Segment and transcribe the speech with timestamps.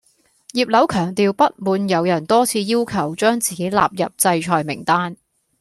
[0.55, 5.15] 葉劉強調不滿有人多次要求將自己納入制裁名單